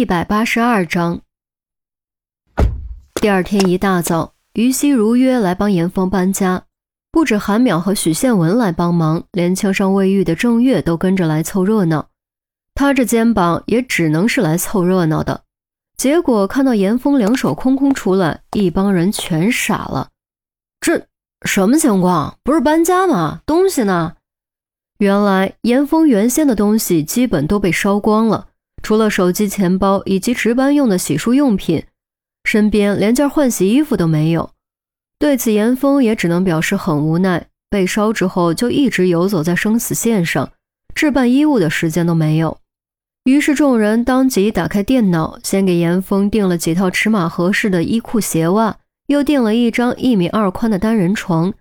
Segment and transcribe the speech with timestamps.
[0.00, 1.20] 一百八十二章。
[3.20, 6.62] 第二天一大早，于西如约来帮严峰搬家，
[7.12, 12.08] 不止韩淼和许宪文来帮忙，连墙上卫浴的郑月都跟着来凑热闹。
[12.74, 15.42] 他这肩膀也只能是来凑热闹的。
[15.98, 20.08] 结果看到严峰两手空空出来，一帮人全傻了。
[20.80, 21.08] 这
[21.42, 22.38] 什么情况？
[22.42, 23.42] 不是搬家吗？
[23.44, 24.14] 东西呢？
[24.96, 28.48] 原来严峰原先的东西基本都被烧光了，
[28.82, 31.84] 除了手机、钱包以及值班用的洗漱用品，
[32.44, 34.50] 身边连件换洗衣服都没有。
[35.18, 37.46] 对此，严峰也只能表示很无奈。
[37.68, 40.50] 被烧之后，就一直游走在生死线上，
[40.94, 42.58] 置办衣物的时间都没有。
[43.24, 51.52] 于是众人当即打开电脑，先给严峰订了几套尺码合适的衣裤、鞋袜，又订了一张一米二宽的单人床。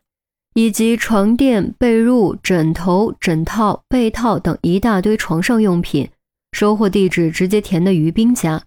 [0.56, 6.10] 以及床垫、被褥、枕头、枕套、被套等一大堆床上用品，
[6.52, 8.64] 收货地址直接填的于斌家。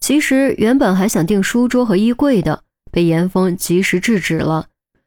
[0.00, 4.66] 其实原本还想订书桌和衣柜的，被严峰及时制止了。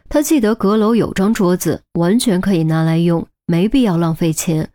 [0.10, 4.72] 他记得阁楼有张桌子，完全可以拿来用，没必要浪费钱。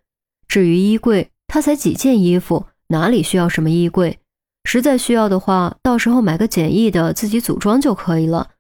[0.47, 4.19] 至于衣柜，他才几件衣服，哪里需要什么衣柜？
[4.65, 8.51] 实在需要的话，到时候买个简易的自己组装就可以了，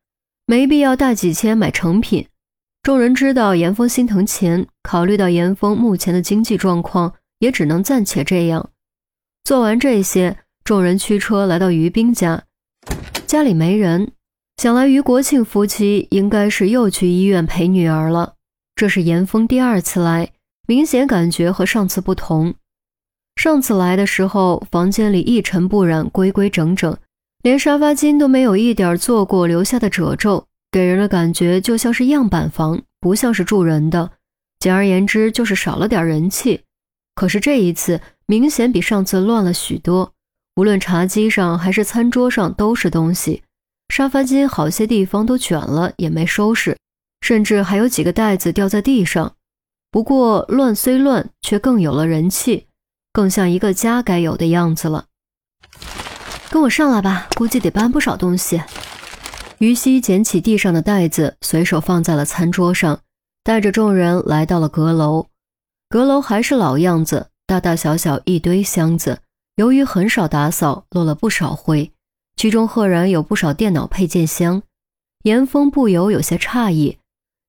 [0.46, 2.26] 没必要大几千买成品。
[2.82, 8.70] 众人知道严峰心疼钱，考虑到严峰目前的经济状况，也只能暂且这样。
[9.44, 12.44] 做完这些，众人驱车来到于冰家，
[13.26, 14.12] 家里没人，
[14.56, 18.36] 想来于国庆夫妻应该是又去医院陪女儿了。
[18.74, 20.30] 这是严峰第二次来，
[20.66, 22.54] 明显感觉和上次不同。
[23.36, 26.96] 上次来的时候，房间里一尘不染，规规整整，
[27.42, 30.46] 连沙发巾都没有一点坐过留下的褶皱。
[30.72, 34.10] 给人的感觉就像是样板房，不像是住人的。
[34.58, 36.62] 简而言之，就是少了点人气。
[37.14, 40.12] 可是这一次明显比上次乱了许多，
[40.56, 43.42] 无论茶几上还是餐桌上都是东西，
[43.88, 46.76] 沙发巾好些地方都卷了，也没收拾，
[47.20, 49.34] 甚至还有几个袋子掉在地上。
[49.90, 52.66] 不过乱虽乱，却更有了人气，
[53.12, 55.04] 更像一个家该有的样子了。
[56.50, 58.60] 跟我上来吧，估计得搬不少东西。
[59.58, 62.98] 于西捡起地上的袋子，随手放在了餐桌上，
[63.44, 65.26] 带着众人来到了阁楼。
[65.94, 69.20] 阁楼还是老样子，大大小小一堆箱子。
[69.54, 71.92] 由于很少打扫，落了不少灰，
[72.34, 74.60] 其中赫然有不少电脑配件箱。
[75.22, 76.98] 严峰不由有些诧异，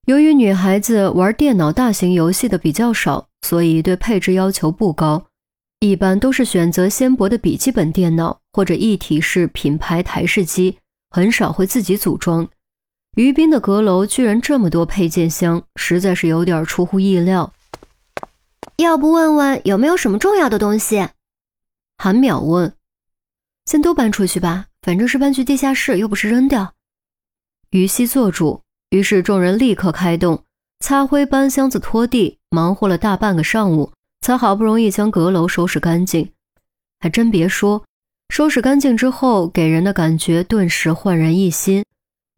[0.06, 5.26] 由于女孩子玩电脑大型游戏的比较少，所以对配置要求不高，
[5.80, 10.78] 一般都是选择纤薄的笔记本电脑或者一体式品牌台式机。
[11.10, 12.48] 很少会自己组装，
[13.16, 17.52] 于斌的阁楼居然这么多配件箱，实在是有点出乎意料。
[18.78, 21.08] 要不问问有没有什么重要的东西？
[21.98, 22.74] 韩淼问。
[23.66, 26.74] 先都搬出去吧，反正是搬去地下室，又不是扔掉。
[27.72, 30.44] 于西做主，于是众人立刻开动，
[30.82, 33.92] 擦灰、搬箱子、拖地，忙活了大半个上午，
[34.22, 36.32] 才好不容易将阁楼收拾干净。
[37.00, 37.84] 还真别说。
[38.30, 41.86] 收拾干净之后，给人的感觉顿时焕然一新。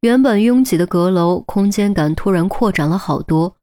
[0.01, 3.55] 原本拥挤的阁楼，空间感突然扩展了好多。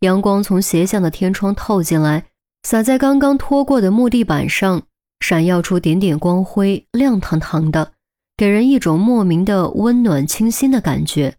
[0.00, 2.24] 阳光从斜向的天窗透进来，
[2.62, 4.82] 洒在刚刚拖过的木地板上，
[5.20, 7.92] 闪耀出点点光辉，亮堂堂的，
[8.36, 11.34] 给人一种莫名的温暖清新的感觉。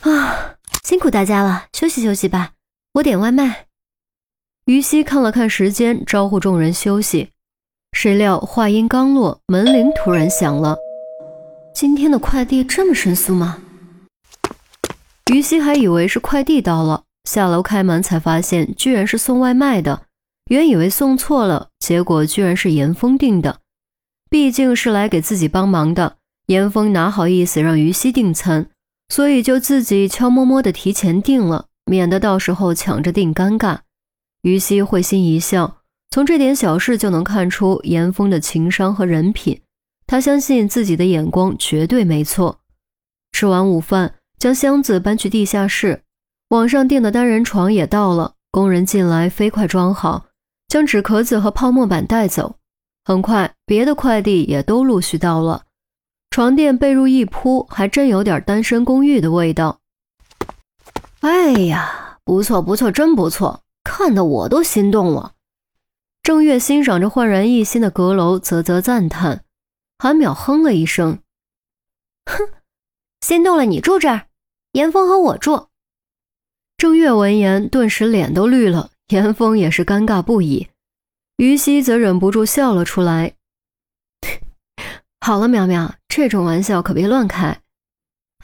[0.00, 2.52] 啊，辛苦大家了，休息休息吧，
[2.94, 3.66] 我点外卖。
[4.66, 7.30] 于西看了看时间，招呼众人休息。
[7.92, 10.76] 谁料话音刚落，门铃突然响了。
[11.74, 13.58] 今天的快递这么神速吗？
[15.32, 20.02] 于西还以为是快递到了，下楼开门才发现居然是送外卖的。
[20.50, 23.60] 原以为送错了，结果居然是严峰订的。
[24.28, 26.16] 毕竟是来给自己帮忙的，
[26.48, 28.68] 严峰哪好意思让于西订餐，
[29.08, 33.78] 所以就自己悄摸摸的提前订了，免得到时候抢着订尴尬。
[34.42, 35.78] 于西会心一笑。
[36.10, 39.62] 从这点小事就能看出严峰的情商和人品，
[40.06, 42.60] 他相信自己的眼光绝对没错。
[43.32, 46.02] 吃完午饭，将箱子搬去地下室，
[46.48, 50.26] 网上订的单人床也到了，工人进来飞快装好，
[50.66, 52.56] 将纸壳子和泡沫板带走。
[53.04, 55.66] 很快，别的快递也都陆续到了，
[56.30, 59.78] 床垫被褥一铺，还真有点单身公寓的味道。
[61.20, 65.34] 哎呀，不错不错，真不错，看得我都心动了。
[66.20, 69.44] 郑月欣赏着焕然一新的阁楼，啧啧赞叹。
[70.00, 71.20] 韩淼哼了一声
[72.26, 72.48] ：“哼，
[73.20, 74.26] 心动了，你住这儿，
[74.72, 75.68] 严峰和我住。”
[76.76, 80.68] 郑月闻言，顿时脸都绿了，严峰也是尴尬不已。
[81.36, 83.34] 于西则忍不住笑了出来。
[85.20, 87.60] 好了，苗苗，这种玩笑可别乱开。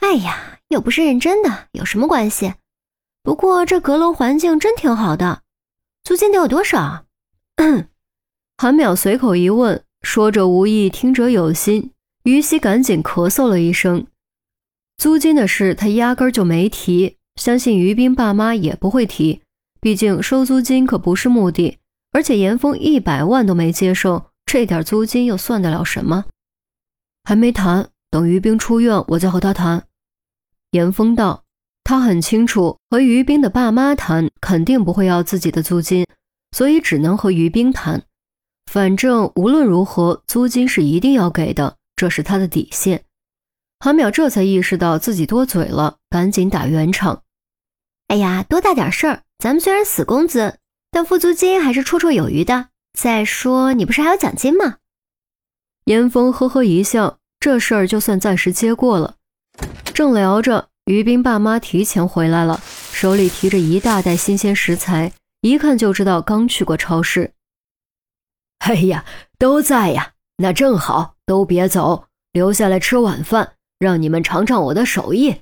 [0.01, 2.53] 哎呀，又不是认真的，有什么关系？
[3.21, 5.41] 不过这阁楼环境真挺好的，
[6.03, 7.05] 租金得有多少？
[8.57, 11.91] 韩淼随口一问，说者无意，听者有心。
[12.23, 14.07] 于西赶紧咳嗽了一声，
[14.99, 19.41] 租金的事他压根就没提，相信于斌爸妈也不会提，
[19.79, 21.77] 毕竟收租金可不是目的，
[22.11, 26.25] 而且严峰一百万都没接受，这点租金又算得了什么？
[27.23, 29.85] 还没谈，等于斌出院，我再和他谈。
[30.71, 31.45] 严峰道，
[31.85, 36.05] 他很清楚，和于斌的爸妈谈肯定不会要自己的租金，
[36.51, 38.03] 所以只能和于斌谈。
[38.69, 41.77] 反正无论如何，租金是一定要给的。
[41.95, 43.03] 这是他的底线。
[43.81, 47.23] 韩淼这才意识到自己多嘴了，赶紧打圆场
[48.09, 49.21] ：“哎呀，多大点事儿！
[49.37, 50.57] 咱们虽然死工资，
[50.91, 52.67] 但付租金还是绰绰有余的。
[52.91, 54.79] 再说，你不是还有奖金吗？”
[55.85, 59.15] 严峰呵呵一笑，这事儿就算暂时接过了。
[59.93, 62.59] 正聊着，于斌爸妈提前回来了，
[62.91, 67.31] 手里提着一大袋新鲜食材，一看就知道刚去过超市。
[68.59, 69.05] 哎呀，
[69.37, 70.11] 都在呀。
[70.35, 75.41] 那正好，都别走，留下来吃晚饭，让你们尝尝我的手艺。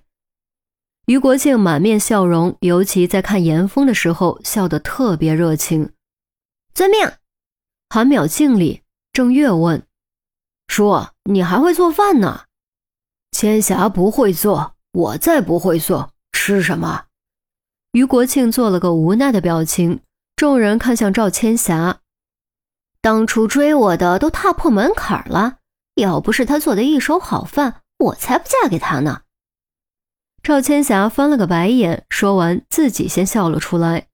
[1.07, 5.91] 于国庆满面笑容，尤其在看严峰的时候，笑得特别热情。
[6.73, 7.11] 遵命。
[7.89, 8.83] 韩淼敬礼。
[9.13, 9.83] 郑月问
[10.67, 12.43] ：“叔，你还会做饭呢？”
[13.31, 17.05] 千霞不会做，我再不会做，吃什么？
[17.93, 20.01] 于国庆做了个无奈的表情。
[20.35, 22.01] 众人看向赵千霞。
[23.01, 25.57] 当初追我的都踏破门槛了，
[25.95, 29.21] 要不是他做的一手好饭，我才不嫁给他呢。
[30.43, 34.07] 赵千霞翻了个白眼，说完自己先笑了出来。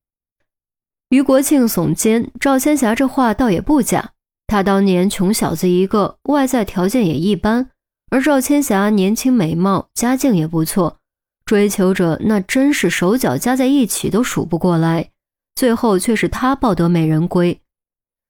[1.09, 4.13] 于国庆耸肩，赵千霞这话倒也不假，
[4.47, 7.69] 他当年穷小子一个，外在条件也一般，
[8.09, 10.97] 而赵千霞年轻美貌，家境也不错，
[11.45, 15.11] 追求者那真是手脚加在一起都数不过来，
[15.53, 17.61] 最后却是他抱得美人归。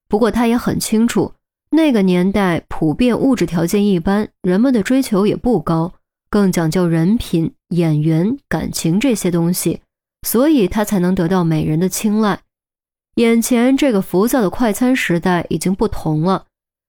[0.09, 1.35] 不过他也很清楚，
[1.75, 5.91] 那个年代普遍物质条件一般，人们的追求也不高，
[6.29, 9.81] 更讲究人品、眼缘、感情这些东西，
[10.21, 12.41] 所以他才能得到美人的青睐。
[13.15, 16.45] 眼前这个浮躁的快餐时代已经不同了，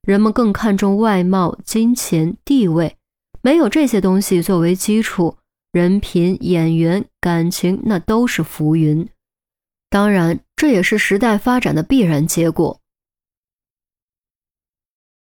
[0.07, 2.97] 人们更看重外貌、金钱、地位，
[3.41, 5.39] 没有这些东西作为基础，
[5.73, 9.09] 人品、眼缘、感情那都是浮云。
[9.89, 12.79] 当然，这也是时代发展的必然结果。